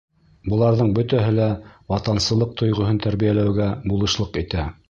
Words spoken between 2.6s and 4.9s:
тойғоһон тәрбиәләүгә булышлыҡ итә.